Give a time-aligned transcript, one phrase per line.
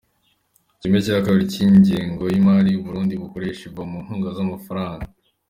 [0.79, 5.05] kimwe cya kabiri cy’ ingengo y’ imari u Burundi bukoresha iva mu nkunga z’ amafaranga.